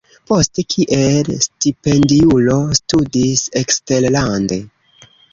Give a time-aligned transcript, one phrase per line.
[0.29, 4.59] Poste kiel stipendiulo studis eksterlande.